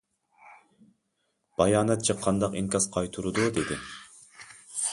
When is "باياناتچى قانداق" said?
1.61-2.57